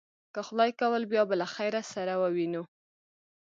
که 0.33 0.41
خدای 0.47 0.71
کول، 0.79 1.03
بیا 1.11 1.23
به 1.29 1.35
له 1.41 1.47
خیره 1.53 1.81
سره 1.93 2.13
ووینو. 2.21 2.63